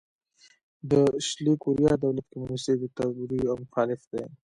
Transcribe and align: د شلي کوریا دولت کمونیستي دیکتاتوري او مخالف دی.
د 0.91 0.91
شلي 1.27 1.53
کوریا 1.63 1.93
دولت 2.05 2.25
کمونیستي 2.31 2.73
دیکتاتوري 2.81 3.39
او 3.51 3.55
مخالف 3.63 4.01
دی. 4.11 4.23